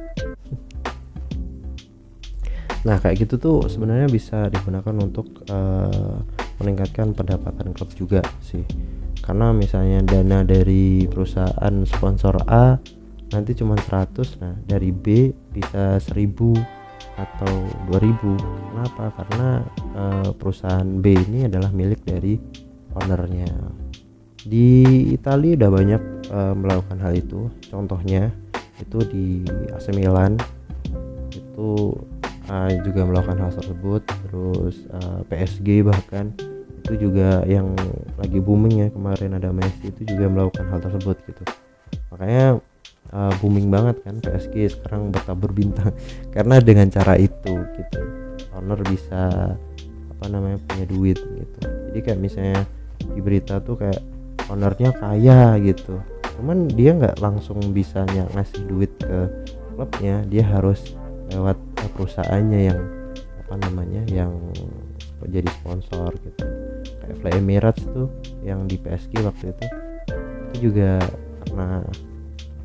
nah 2.83 2.99
kayak 2.99 3.27
gitu 3.27 3.39
tuh 3.39 3.59
sebenarnya 3.71 4.11
bisa 4.11 4.51
digunakan 4.51 4.95
untuk 4.99 5.47
uh, 5.51 6.19
meningkatkan 6.63 7.15
pendapatan 7.15 7.75
klub 7.75 7.91
juga 7.95 8.23
sih. 8.43 8.63
Karena 9.23 9.55
misalnya 9.55 10.03
dana 10.03 10.43
dari 10.43 11.07
perusahaan 11.07 11.75
sponsor 11.87 12.43
A 12.51 12.75
nanti 13.33 13.57
cuma 13.57 13.79
100 13.79 14.43
nah 14.45 14.55
dari 14.69 14.93
B 14.93 15.33
bisa 15.55 15.97
1000 15.97 16.83
atau 17.17 17.55
2000 17.91 18.19
kenapa? 18.73 19.05
Karena 19.21 19.49
uh, 19.95 20.31
perusahaan 20.35 20.87
B 21.01 21.15
ini 21.29 21.47
adalah 21.47 21.71
milik 21.71 22.03
dari 22.03 22.35
ownernya. 22.97 23.49
Di 24.43 24.83
Italia 25.15 25.55
udah 25.55 25.71
banyak 25.71 26.03
uh, 26.35 26.55
melakukan 26.57 26.99
hal 26.99 27.15
itu. 27.15 27.47
Contohnya 27.71 28.33
itu 28.81 28.99
di 29.07 29.27
AC 29.71 29.95
Milan. 29.95 30.35
Itu 31.31 31.95
uh, 32.49 32.71
juga 32.83 33.07
melakukan 33.07 33.39
hal 33.39 33.53
tersebut 33.55 34.03
terus 34.07 34.77
uh, 34.91 35.21
PSG 35.29 35.87
bahkan 35.87 36.35
itu 36.83 37.09
juga 37.09 37.47
yang 37.47 37.75
lagi 38.19 38.43
booming 38.43 38.87
ya 38.87 38.89
kemarin 38.91 39.39
ada 39.39 39.55
Messi 39.55 39.95
itu 39.95 40.03
juga 40.03 40.27
melakukan 40.27 40.67
hal 40.67 40.81
tersebut 40.83 41.17
gitu. 41.31 41.43
Makanya 42.11 42.59
uh, 43.15 43.33
booming 43.39 43.71
banget 43.71 44.03
kan 44.03 44.19
PSG 44.19 44.75
sekarang 44.75 45.15
bertabur 45.15 45.55
bintang 45.55 45.95
karena 46.35 46.59
dengan 46.59 46.91
cara 46.91 47.15
itu 47.15 47.55
gitu 47.79 48.01
owner 48.59 48.81
bisa 48.83 49.55
apa 50.11 50.25
namanya 50.27 50.59
punya 50.67 50.85
duit 50.91 51.19
gitu. 51.19 51.61
Jadi 51.63 51.99
kayak 52.03 52.19
misalnya 52.19 52.61
di 53.03 53.21
berita 53.23 53.63
tuh 53.63 53.79
kayak 53.79 54.03
ownernya 54.51 54.91
kaya 54.97 55.57
gitu 55.63 55.99
cuman 56.39 56.67
dia 56.73 56.97
nggak 56.97 57.21
langsung 57.21 57.61
bisanya 57.77 58.25
ngasih 58.33 58.65
duit 58.67 58.93
ke 58.99 59.29
klubnya 59.73 60.25
dia 60.29 60.45
harus 60.45 60.97
lewat 61.33 61.57
perusahaannya 61.97 62.61
yang 62.73 62.81
apa 63.45 63.55
namanya 63.69 64.03
yang 64.09 64.33
jadi 65.29 65.49
sponsor 65.63 66.11
gitu. 66.19 66.45
Kayak 67.03 67.17
Fly 67.23 67.33
Emirates 67.39 67.85
tuh 67.91 68.09
yang 68.43 68.67
di 68.67 68.79
PSG 68.79 69.23
waktu 69.23 69.55
itu 69.55 69.67
itu 70.53 70.57
juga 70.71 70.99
karena 71.47 71.81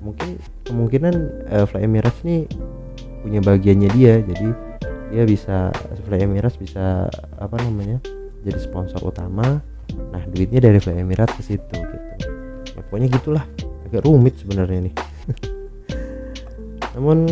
mungkin 0.01 0.39
kemungkinan 0.65 1.15
uh, 1.53 1.65
Fly 1.69 1.85
Emirates 1.85 2.21
nih 2.25 2.49
punya 3.21 3.39
bagiannya 3.43 3.89
dia. 3.93 4.19
Jadi 4.21 4.47
dia 5.13 5.23
bisa 5.23 5.71
Fly 6.07 6.23
Emirates 6.25 6.59
bisa 6.59 7.07
apa 7.39 7.55
namanya 7.61 8.01
jadi 8.41 8.59
sponsor 8.59 9.01
utama. 9.05 9.61
Nah 10.11 10.23
duitnya 10.31 10.63
dari 10.63 10.79
Fly 10.81 11.03
Emirates 11.03 11.37
ke 11.39 11.43
situ 11.43 11.77
gitu. 11.77 12.07
Ya 12.75 12.81
pokoknya 12.87 13.07
gitulah. 13.11 13.45
Agak 13.87 14.03
rumit 14.03 14.35
sebenarnya 14.35 14.91
nih. 14.91 14.95
Namun 16.97 17.31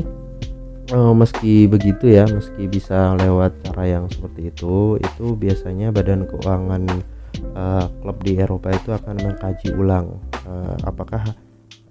uh, 0.94 1.13
meski 1.15 1.65
begitu 1.65 2.12
ya 2.12 2.27
meski 2.30 2.70
bisa 2.70 3.15
lewat 3.18 3.56
cara 3.65 3.98
yang 3.98 4.06
seperti 4.12 4.54
itu 4.54 5.00
itu 5.01 5.25
biasanya 5.34 5.89
badan 5.89 6.30
keuangan 6.30 6.84
uh, 7.58 7.88
klub 8.04 8.18
di 8.22 8.38
Eropa 8.38 8.70
itu 8.74 8.94
akan 8.94 9.15
mengkaji 9.18 9.74
ulang 9.74 10.20
uh, 10.46 10.75
apakah 10.86 11.24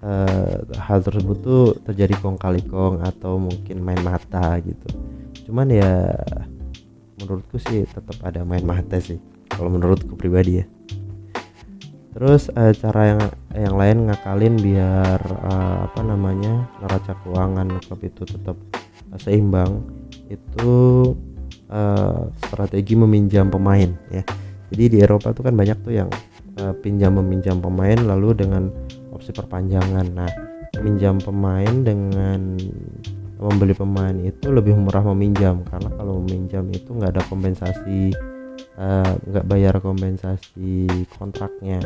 uh, 0.05 0.61
hal 0.77 0.99
tersebut 1.01 1.37
tuh 1.41 1.65
terjadi 1.83 2.15
kong 2.21 2.37
kali 2.37 2.61
kong 2.65 3.01
atau 3.01 3.41
mungkin 3.41 3.81
main 3.81 3.99
mata 4.05 4.57
gitu. 4.61 4.87
Cuman 5.49 5.69
ya 5.69 6.13
menurutku 7.21 7.57
sih 7.61 7.85
tetap 7.87 8.17
ada 8.25 8.43
main 8.43 8.65
mata 8.65 8.99
sih 9.01 9.17
kalau 9.49 9.73
menurutku 9.73 10.13
pribadi 10.17 10.63
ya. 10.63 10.65
Terus 12.15 12.47
uh, 12.55 12.71
cara 12.71 13.01
yang 13.11 13.21
yang 13.55 13.75
lain 13.75 13.97
ngakalin 14.07 14.55
biar 14.55 15.19
uh, 15.19 15.77
apa 15.91 15.99
namanya 15.99 16.63
neraca 16.79 17.11
keuangan 17.23 17.75
klub 17.83 18.01
itu 18.07 18.23
tetap 18.23 18.55
seimbang 19.21 19.83
itu 20.27 20.73
uh, 21.69 22.29
strategi 22.45 22.97
meminjam 22.97 23.49
pemain 23.49 23.91
ya. 24.11 24.23
Jadi 24.73 24.83
di 24.91 24.97
Eropa 24.99 25.31
tuh 25.31 25.45
kan 25.45 25.53
banyak 25.53 25.77
tuh 25.85 25.93
yang 25.93 26.09
uh, 26.59 26.73
pinjam 26.81 27.15
meminjam 27.15 27.61
pemain 27.61 27.97
lalu 28.01 28.33
dengan 28.33 28.71
opsi 29.13 29.31
perpanjangan. 29.31 30.07
Nah 30.11 30.31
meminjam 30.81 31.21
pemain 31.21 31.85
dengan 31.85 32.59
membeli 33.35 33.75
pemain 33.75 34.15
itu 34.23 34.47
lebih 34.49 34.73
murah 34.79 35.03
meminjam 35.13 35.61
karena 35.67 35.91
kalau 35.93 36.23
meminjam 36.23 36.65
itu 36.71 36.91
nggak 36.95 37.19
ada 37.19 37.23
kompensasi 37.27 38.15
Eh, 38.75 39.13
nggak 39.31 39.45
uh, 39.45 39.49
bayar 39.51 39.75
kompensasi 39.79 40.87
kontraknya. 41.15 41.79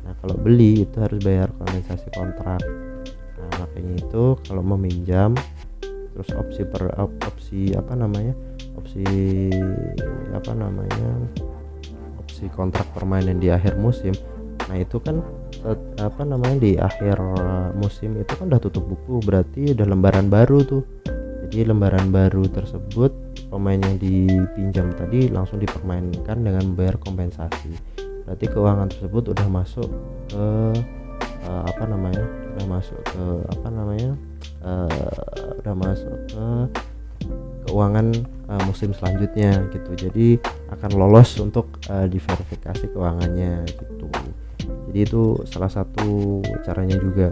Nah 0.00 0.12
kalau 0.16 0.36
beli 0.40 0.88
itu 0.88 0.96
harus 0.96 1.20
bayar 1.20 1.52
kompensasi 1.60 2.08
kontrak. 2.16 2.64
Nah 3.36 3.50
makanya 3.60 4.00
itu 4.00 4.32
kalau 4.48 4.64
meminjam 4.64 5.36
terus 6.14 6.30
opsi 6.38 6.62
per 6.62 6.94
opsi 7.02 7.74
apa 7.74 7.98
namanya? 7.98 8.32
Opsi 8.78 9.02
apa 10.30 10.54
namanya? 10.54 11.10
Opsi 12.22 12.46
kontrak 12.54 12.86
permainan 12.94 13.42
di 13.42 13.50
akhir 13.50 13.74
musim. 13.76 14.14
Nah 14.70 14.78
itu 14.78 15.02
kan 15.02 15.20
apa 15.98 16.22
namanya 16.22 16.62
di 16.62 16.78
akhir 16.78 17.18
musim 17.74 18.14
itu 18.20 18.32
kan 18.38 18.46
udah 18.46 18.62
tutup 18.62 18.86
buku 18.86 19.18
berarti 19.26 19.74
udah 19.74 19.86
lembaran 19.90 20.30
baru 20.30 20.62
tuh. 20.62 20.86
Jadi 21.50 21.66
lembaran 21.70 22.08
baru 22.14 22.46
tersebut 22.46 23.10
pemain 23.50 23.78
yang 23.78 23.98
dipinjam 23.98 24.90
tadi 24.94 25.28
langsung 25.28 25.58
dipermainkan 25.60 26.40
dengan 26.40 26.72
membayar 26.72 26.96
kompensasi. 26.98 27.74
Berarti 28.24 28.48
keuangan 28.48 28.88
tersebut 28.88 29.36
udah 29.36 29.46
masuk 29.52 29.90
ke 30.30 30.46
uh, 31.44 31.62
apa 31.68 31.84
namanya? 31.84 32.24
Udah 32.54 32.66
masuk 32.70 32.98
ke 33.02 33.22
apa 33.50 33.68
namanya 33.68 34.16
uh, 34.64 35.56
udah 35.60 35.74
masuk 35.76 36.18
ke 36.28 36.46
keuangan 37.68 38.12
uh, 38.48 38.62
musim 38.68 38.92
selanjutnya 38.92 39.64
gitu. 39.72 39.90
Jadi 39.96 40.38
akan 40.72 40.90
lolos 40.96 41.36
untuk 41.40 41.80
uh, 41.88 42.06
diverifikasi 42.08 42.92
keuangannya 42.92 43.64
gitu. 43.68 44.08
Jadi 44.90 44.98
itu 45.00 45.22
salah 45.48 45.72
satu 45.72 46.40
caranya 46.64 46.96
juga. 47.00 47.28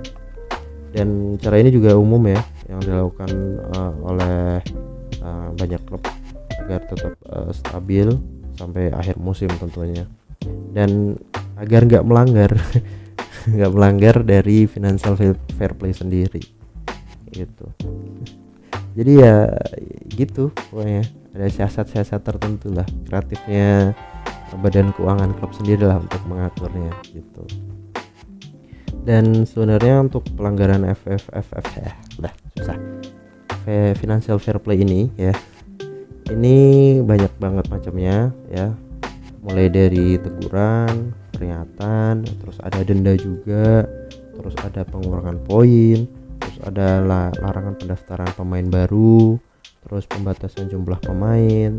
Dan 0.92 1.40
cara 1.40 1.56
ini 1.56 1.72
juga 1.72 1.96
umum 1.96 2.20
ya 2.28 2.40
yang 2.68 2.80
dilakukan 2.84 3.30
uh, 3.72 3.92
oleh 4.04 4.60
uh, 5.24 5.48
banyak 5.56 5.80
klub 5.88 6.04
agar 6.60 6.84
tetap 6.84 7.16
uh, 7.32 7.48
stabil 7.52 8.12
sampai 8.60 8.92
akhir 8.92 9.16
musim 9.16 9.48
tentunya. 9.56 10.04
Dan 10.72 11.16
agar 11.56 11.86
nggak 11.86 12.04
melanggar 12.04 12.52
nggak 13.52 13.72
melanggar 13.72 14.16
dari 14.22 14.66
financial 14.66 15.14
fair 15.54 15.72
play 15.74 15.94
sendiri 15.94 16.61
gitu. 17.32 17.66
Jadi 18.98 19.12
ya 19.18 19.48
gitu 20.12 20.52
pokoknya. 20.70 21.04
Ada 21.32 21.48
siasat-siasat 21.48 22.20
tertentu 22.20 22.68
lah 22.68 22.84
kreatifnya 23.08 23.96
badan 24.60 24.92
keuangan 24.92 25.32
klub 25.40 25.56
sendiri 25.56 25.88
lah 25.88 25.96
untuk 25.96 26.20
mengaturnya 26.28 26.92
gitu. 27.08 27.44
Dan 29.02 29.48
sebenarnya 29.48 30.04
untuk 30.04 30.28
pelanggaran 30.36 30.84
FFFF 30.92 31.66
ya 31.80 31.92
udah 32.20 32.34
susah. 32.60 32.78
Financial 33.96 34.36
fair 34.36 34.58
play 34.58 34.82
ini 34.82 35.08
ya 35.16 35.32
ini 36.30 36.98
banyak 37.00 37.32
banget 37.40 37.64
macamnya 37.72 38.28
ya. 38.52 38.76
Mulai 39.42 39.72
dari 39.72 40.20
teguran 40.20 41.16
peringatan 41.34 42.22
terus 42.22 42.60
ada 42.62 42.78
denda 42.86 43.16
juga 43.18 43.88
terus 44.38 44.54
ada 44.62 44.86
pengurangan 44.86 45.42
poin 45.42 46.06
terus 46.42 46.58
ada 46.66 46.98
larangan 47.38 47.78
pendaftaran 47.78 48.30
pemain 48.34 48.66
baru 48.66 49.38
terus 49.86 50.04
pembatasan 50.10 50.66
jumlah 50.66 50.98
pemain 50.98 51.70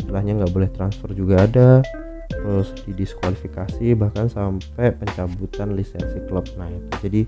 istilahnya 0.00 0.40
nggak 0.40 0.52
boleh 0.56 0.70
transfer 0.72 1.12
juga 1.12 1.44
ada 1.44 1.84
terus 2.30 2.72
didiskualifikasi 2.88 3.92
bahkan 3.98 4.30
sampai 4.30 4.94
pencabutan 4.94 5.74
lisensi 5.74 6.22
klub. 6.30 6.46
Nah 6.56 6.70
itu 6.70 6.90
jadi 7.04 7.22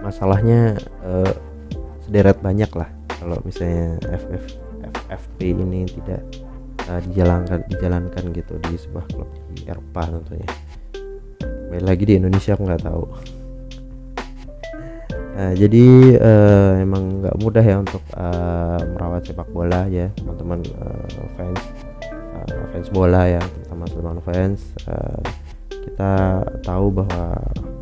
masalahnya 0.00 0.78
eh, 1.04 1.34
sederet 2.06 2.38
banyak 2.40 2.70
lah 2.72 2.88
kalau 3.18 3.40
misalnya 3.42 3.98
FF 4.04 4.44
FFP 4.84 5.56
ini 5.56 5.88
tidak 5.88 6.20
uh, 6.88 7.00
dijalankan 7.08 7.64
dijalankan 7.72 8.24
gitu 8.36 8.54
di 8.68 8.76
sebuah 8.76 9.06
klub 9.08 9.30
di 9.56 9.64
Eropa 9.64 10.04
tentunya 10.12 10.50
baik 11.72 11.84
lagi 11.84 12.04
di 12.04 12.14
Indonesia 12.20 12.52
aku 12.52 12.62
nggak 12.68 12.84
tahu 12.84 13.04
Nah, 15.34 15.50
jadi 15.50 16.14
uh, 16.22 16.78
emang 16.78 17.26
nggak 17.26 17.36
mudah 17.42 17.64
ya 17.66 17.76
untuk 17.82 18.02
uh, 18.14 18.78
merawat 18.94 19.26
sepak 19.26 19.50
bola 19.50 19.90
ya 19.90 20.06
teman-teman 20.14 20.62
uh, 20.78 21.26
fans. 21.34 21.62
Uh, 22.14 22.64
fans 22.70 22.88
bola 22.94 23.26
ya 23.26 23.42
terutama 23.42 23.84
teman 23.90 24.18
fans. 24.22 24.60
Uh, 24.86 25.22
kita 25.74 26.12
tahu 26.62 26.86
bahwa 26.94 27.34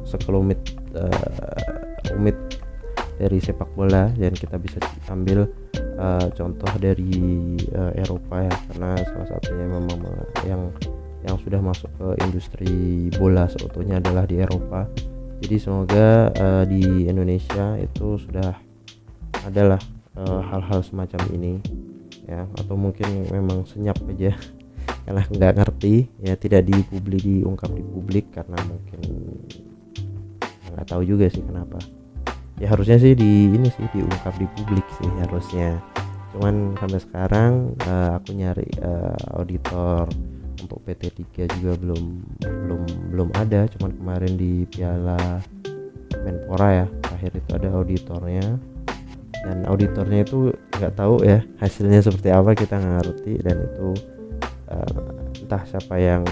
sekelumit 0.08 0.58
uh, 0.96 2.16
umit 2.16 2.34
dari 3.20 3.38
sepak 3.38 3.68
bola 3.76 4.08
dan 4.16 4.32
kita 4.32 4.56
bisa 4.56 4.80
ambil 5.12 5.44
uh, 6.00 6.26
contoh 6.32 6.72
dari 6.80 7.54
uh, 7.76 7.92
Eropa 7.94 8.48
ya 8.48 8.54
karena 8.72 8.90
salah 9.06 9.28
satunya 9.28 9.66
memang 9.68 10.00
yang 10.48 10.62
yang 11.22 11.36
sudah 11.38 11.62
masuk 11.62 11.86
ke 12.00 12.08
industri 12.26 12.74
bola 13.14 13.46
seutuhnya 13.46 14.02
adalah 14.02 14.26
di 14.26 14.42
Eropa 14.42 14.90
jadi 15.42 15.56
semoga 15.58 16.30
uh, 16.38 16.62
di 16.62 17.10
Indonesia 17.10 17.74
itu 17.82 18.14
sudah 18.22 18.54
adalah 19.42 19.82
hal-hal 20.14 20.80
uh, 20.80 20.86
semacam 20.86 21.20
ini 21.34 21.58
ya. 22.30 22.46
Atau 22.54 22.78
mungkin 22.78 23.26
memang 23.26 23.66
senyap 23.66 23.98
aja. 24.06 24.38
Karena 25.04 25.26
nggak 25.26 25.54
ngerti 25.58 26.06
ya 26.22 26.38
tidak 26.38 26.70
dipublik 26.70 27.26
diungkap 27.26 27.74
di 27.74 27.82
publik 27.82 28.30
karena 28.30 28.54
mungkin 28.70 29.02
nggak 30.70 30.86
tahu 30.86 31.02
juga 31.02 31.26
sih 31.26 31.42
kenapa. 31.42 31.82
Ya 32.62 32.70
harusnya 32.70 33.02
sih 33.02 33.18
di 33.18 33.50
ini 33.50 33.66
sih 33.66 33.82
diungkap 33.90 34.38
di 34.38 34.46
publik 34.54 34.86
sih 35.02 35.10
harusnya. 35.26 35.82
Cuman 36.30 36.78
sampai 36.78 37.02
sekarang 37.02 37.52
uh, 37.82 38.14
aku 38.14 38.30
nyari 38.30 38.70
uh, 38.78 39.42
auditor 39.42 40.06
untuk 40.60 40.78
PT 40.84 41.12
3 41.32 41.48
juga 41.58 41.72
belum 41.80 42.02
belum 42.42 42.82
belum 43.14 43.28
ada. 43.38 43.64
Cuman 43.76 43.90
kemarin 43.96 44.32
di 44.36 44.68
Piala 44.68 45.40
Menpora 46.22 46.84
ya 46.84 46.86
akhir 47.08 47.32
itu 47.38 47.50
ada 47.56 47.68
auditornya. 47.72 48.46
Dan 49.42 49.66
auditornya 49.66 50.22
itu 50.22 50.54
nggak 50.78 50.94
tahu 50.94 51.26
ya 51.26 51.42
hasilnya 51.58 51.98
seperti 51.98 52.30
apa 52.30 52.54
kita 52.54 52.78
nggak 52.78 52.94
ngerti. 53.02 53.32
Dan 53.42 53.56
itu 53.66 53.88
uh, 54.70 55.00
entah 55.42 55.62
siapa 55.66 55.98
yang 55.98 56.22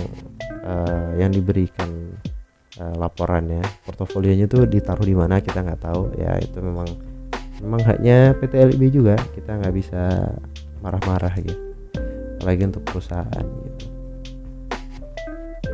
uh, 0.63 1.11
yang 1.19 1.35
diberikan 1.35 2.15
uh, 2.79 2.95
laporannya. 3.01 3.65
Portofolionya 3.83 4.47
tuh 4.47 4.69
ditaruh 4.69 5.07
di 5.07 5.17
mana 5.17 5.43
kita 5.43 5.65
nggak 5.65 5.83
tahu. 5.83 6.15
Ya 6.15 6.39
itu 6.39 6.63
memang 6.63 6.87
memang 7.59 7.83
haknya 7.83 8.39
PT 8.39 8.53
LIB 8.77 8.83
juga. 8.95 9.19
Kita 9.35 9.59
nggak 9.59 9.75
bisa 9.75 10.31
marah-marah 10.79 11.35
gitu. 11.43 11.59
Apalagi 12.41 12.73
untuk 12.73 12.87
perusahaan 12.89 13.45
gitu 13.67 13.90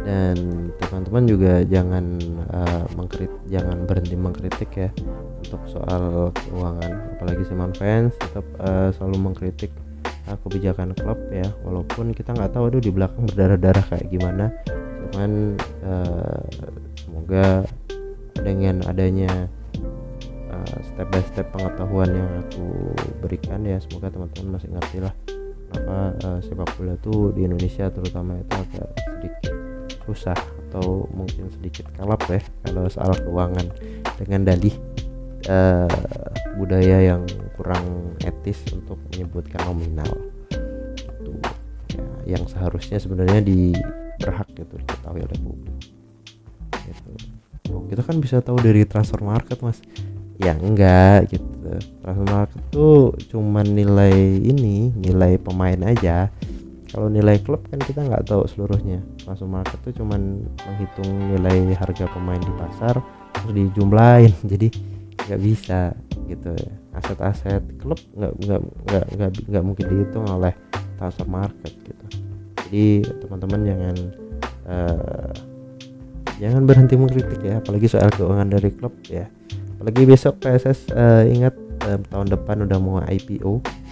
dan 0.06 0.70
teman-teman 0.78 1.24
juga 1.26 1.52
jangan 1.66 2.04
uh, 2.54 2.86
mengkrit 2.94 3.32
jangan 3.50 3.82
berhenti 3.90 4.14
mengkritik 4.14 4.70
ya 4.70 4.90
untuk 5.42 5.62
soal 5.66 6.30
keuangan. 6.46 7.18
Apalagi 7.18 7.42
Simon 7.50 7.74
fans 7.74 8.14
tetap 8.22 8.46
uh, 8.62 8.94
selalu 8.94 9.18
mengkritik 9.18 9.74
uh, 10.30 10.38
kebijakan 10.46 10.94
klub 10.94 11.18
ya. 11.34 11.50
Walaupun 11.66 12.14
kita 12.14 12.38
nggak 12.38 12.54
tahu 12.54 12.70
aduh 12.70 12.78
di 12.78 12.94
belakang 12.94 13.26
berdarah-darah 13.26 13.84
kayak 13.90 14.06
gimana. 14.06 14.54
Cuman 15.10 15.58
uh, 15.82 16.40
semoga 17.02 17.66
dengan 18.46 18.86
adanya 18.86 19.50
step 20.82 21.08
by 21.12 21.22
step 21.28 21.46
pengetahuan 21.52 22.08
yang 22.08 22.30
aku 22.40 22.94
berikan 23.20 23.60
ya 23.68 23.76
semoga 23.82 24.08
teman-teman 24.08 24.56
masih 24.56 24.70
ngerti 24.72 24.98
lah 25.04 25.12
kenapa 25.68 25.96
uh, 26.24 26.38
sepak 26.40 26.68
bola 26.78 26.94
tuh 27.04 27.36
di 27.36 27.44
Indonesia 27.44 27.92
terutama 27.92 28.40
itu 28.40 28.54
agak 28.56 28.88
sedikit 28.96 29.65
susah 30.06 30.38
atau 30.70 31.10
mungkin 31.10 31.50
sedikit 31.50 31.90
kalap 31.98 32.22
ya 32.30 32.40
kalau 32.64 32.86
soal 32.86 33.12
keuangan 33.18 33.66
dengan 34.16 34.46
dalih 34.46 34.74
uh, 35.50 35.90
budaya 36.56 37.14
yang 37.14 37.22
kurang 37.58 38.14
etis 38.22 38.62
untuk 38.72 39.00
menyebutkan 39.12 39.60
nominal. 39.66 40.08
Itu 40.96 41.32
ya, 41.92 42.36
yang 42.38 42.44
seharusnya 42.46 43.00
sebenarnya 43.00 43.42
di 43.42 43.74
berhak 44.20 44.48
gitu 44.54 44.74
diketahui 44.80 45.22
oleh 45.24 45.38
publik. 45.40 45.76
Gitu. 46.86 47.10
Oh, 47.74 47.82
kita 47.90 48.02
kan 48.06 48.16
bisa 48.22 48.38
tahu 48.40 48.62
dari 48.62 48.86
transfer 48.86 49.20
market 49.20 49.58
mas. 49.60 49.82
Ya 50.36 50.54
enggak 50.54 51.32
gitu. 51.32 51.48
Transfer 52.04 52.28
market 52.28 52.62
tuh 52.70 53.16
cuman 53.32 53.66
nilai 53.66 54.14
ini 54.44 54.92
nilai 54.94 55.40
pemain 55.40 55.80
aja 55.82 56.28
kalau 56.96 57.12
nilai 57.12 57.36
klub 57.44 57.60
kan 57.68 57.76
kita 57.76 58.08
nggak 58.08 58.24
tahu 58.24 58.48
seluruhnya. 58.48 59.04
Transfer 59.20 59.44
market 59.44 59.76
tuh 59.84 59.92
cuman 60.00 60.40
menghitung 60.64 61.12
nilai 61.36 61.76
harga 61.76 62.08
pemain 62.08 62.40
di 62.40 62.48
pasar 62.56 62.96
terus 63.36 63.52
dijumlahin. 63.52 64.32
Jadi 64.56 64.72
nggak 65.28 65.40
bisa 65.44 65.92
gitu. 66.24 66.56
Aset-aset 66.96 67.60
klub 67.84 68.00
nggak 68.16 68.32
nggak 68.40 68.60
nggak 68.88 69.04
nggak 69.12 69.30
nggak 69.44 69.64
mungkin 69.68 69.84
dihitung 69.92 70.24
oleh 70.24 70.56
transfer 70.96 71.28
market 71.28 71.76
gitu. 71.84 72.04
Jadi 72.64 72.86
teman-teman 73.20 73.60
jangan 73.68 73.96
uh, 74.64 75.32
jangan 76.40 76.62
berhenti 76.64 76.96
mengkritik 76.96 77.44
ya 77.44 77.60
apalagi 77.60 77.92
soal 77.92 78.08
keuangan 78.08 78.48
dari 78.48 78.72
klub 78.72 78.96
ya. 79.12 79.28
Apalagi 79.76 80.08
besok 80.08 80.40
PSS 80.40 80.96
uh, 80.96 81.28
eh, 81.28 81.36
ingat 81.36 81.52
uh, 81.84 82.00
tahun 82.08 82.32
depan 82.32 82.64
udah 82.64 82.78
mau 82.80 83.04
IPO 83.04 83.84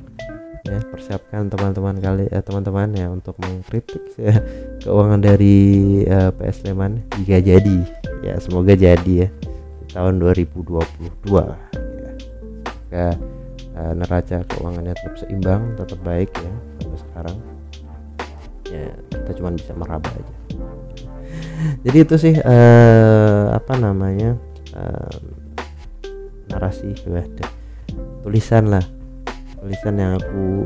ya 0.65 0.81
persiapkan 0.89 1.53
teman-teman 1.53 2.01
kali 2.01 2.25
eh, 2.33 2.41
teman-teman 2.41 2.89
ya 2.97 3.13
untuk 3.13 3.37
mengkritik 3.37 4.01
ya, 4.17 4.41
keuangan 4.81 5.21
dari 5.21 6.01
uh, 6.09 6.33
PS 6.33 6.65
Sleman 6.65 7.05
jika 7.21 7.41
jadi 7.45 7.79
ya 8.25 8.41
semoga 8.41 8.73
jadi 8.73 9.29
ya 9.29 9.29
di 9.85 9.93
tahun 9.93 10.17
2022 10.25 10.89
ya 12.95 13.13
semoga 13.13 13.35
uh, 13.75 13.93
neraca 13.93 14.39
keuangannya 14.47 14.95
tetap 14.95 15.15
seimbang 15.19 15.63
tetap 15.75 15.99
baik 16.07 16.31
ya 16.31 16.53
sampai 16.81 16.99
sekarang. 17.03 17.37
Ya 18.71 18.91
kita 19.11 19.31
cuma 19.39 19.51
bisa 19.55 19.73
meraba 19.75 20.11
aja. 20.11 20.35
Jadi 21.83 21.99
itu 21.99 22.15
sih 22.19 22.35
uh, 22.39 23.45
apa 23.51 23.75
namanya 23.79 24.39
uh, 24.79 25.19
narasi 26.51 26.95
tulisan 28.23 28.71
lah 28.71 28.85
tulisan 29.65 29.97
yang 29.97 30.13
aku 30.21 30.61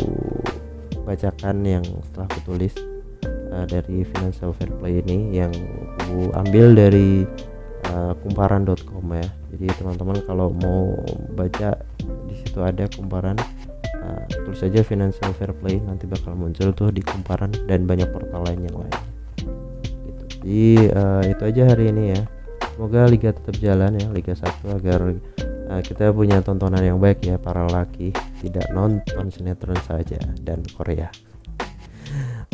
bacakan 1.07 1.63
yang 1.63 1.87
setelah 2.03 2.27
aku 2.27 2.41
tulis 2.51 2.75
uh, 3.55 3.63
dari 3.71 4.03
financial 4.03 4.51
fair 4.59 4.75
play 4.75 4.99
ini 5.07 5.39
yang 5.39 5.55
aku 6.03 6.35
ambil 6.35 6.75
dari 6.75 7.23
uh, 7.95 8.11
kumparan.com 8.27 9.07
ya. 9.15 9.31
Jadi 9.55 9.67
teman-teman 9.79 10.19
kalau 10.27 10.51
mau 10.51 10.99
baca 11.39 11.79
di 12.27 12.35
situ 12.43 12.59
ada 12.59 12.91
kumparan 12.91 13.39
uh, 14.03 14.27
tulis 14.27 14.59
saja 14.59 14.83
financial 14.83 15.31
fair 15.39 15.55
play 15.55 15.79
nanti 15.79 16.11
bakal 16.11 16.35
muncul 16.35 16.75
tuh 16.75 16.91
di 16.91 16.99
kumparan 17.07 17.55
dan 17.71 17.87
banyak 17.87 18.11
portal 18.11 18.43
lain 18.51 18.67
yang 18.67 18.83
lain. 18.83 18.99
Gitu. 19.39 20.25
jadi 20.43 20.67
uh, 20.99 21.23
itu 21.23 21.43
aja 21.47 21.63
hari 21.71 21.95
ini 21.95 22.19
ya. 22.19 22.23
Semoga 22.75 23.07
liga 23.07 23.31
tetap 23.31 23.55
jalan 23.63 23.95
ya 23.95 24.11
liga 24.11 24.35
1 24.35 24.43
agar 24.75 25.15
uh, 25.69 25.83
kita 25.85 26.11
punya 26.11 26.41
tontonan 26.41 26.81
yang 26.83 26.99
baik 26.99 27.23
ya 27.23 27.37
para 27.37 27.69
laki 27.69 28.11
tidak 28.41 28.67
nonton 28.73 29.29
sinetron 29.29 29.79
saja 29.85 30.19
dan 30.43 30.65
Korea. 30.75 31.13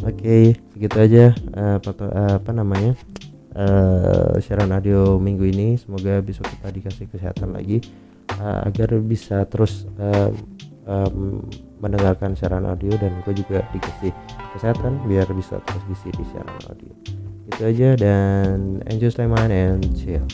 Oke 0.03 0.19
okay, 0.21 0.45
segitu 0.75 0.97
aja 0.99 1.25
uh, 1.55 1.79
uh, 1.79 2.33
apa 2.43 2.51
namanya 2.51 2.99
uh, 3.55 4.37
siaran 4.43 4.75
audio 4.75 5.17
minggu 5.23 5.47
ini. 5.49 5.79
Semoga 5.79 6.19
besok 6.21 6.51
kita 6.51 6.69
dikasih 6.75 7.07
kesehatan 7.09 7.55
lagi 7.55 7.81
uh, 8.37 8.67
agar 8.67 8.99
bisa 9.01 9.47
terus 9.47 9.87
uh, 9.97 10.35
um, 10.85 11.47
mendengarkan 11.79 12.35
siaran 12.35 12.67
audio 12.67 12.93
dan 12.99 13.15
gue 13.23 13.35
juga 13.37 13.63
dikasih 13.71 14.11
kesehatan 14.59 14.99
biar 15.07 15.31
bisa 15.33 15.63
terus 15.63 15.83
ngisi 15.89 16.11
di 16.13 16.25
siaran 16.35 16.59
audio. 16.69 16.93
Itu 17.45 17.63
aja 17.63 17.89
dan 17.95 18.83
enjoy 18.91 19.13
time 19.15 19.37
and 19.37 19.85
chill 19.95 20.25